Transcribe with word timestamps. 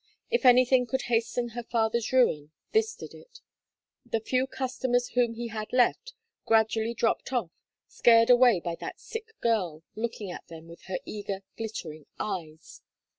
If 0.31 0.45
anything 0.45 0.87
could 0.87 1.03
hasten 1.03 1.49
her 1.49 1.61
father's 1.61 2.11
ruin, 2.11 2.49
this 2.71 2.95
did 2.95 3.13
it: 3.13 3.39
the 4.03 4.19
few 4.19 4.47
customers 4.47 5.09
whom 5.09 5.35
he 5.35 5.49
had 5.49 5.71
left, 5.71 6.13
gradually 6.43 6.95
dropped 6.95 7.31
off, 7.31 7.51
scared 7.87 8.31
away 8.31 8.59
by 8.59 8.73
that 8.79 8.99
sick 8.99 9.27
girl, 9.41 9.83
looking 9.93 10.31
at 10.31 10.47
them 10.47 10.67
with 10.67 10.81
her 10.85 10.97
eager, 11.05 11.43
glittering 11.55 12.07
eyes. 12.19 12.81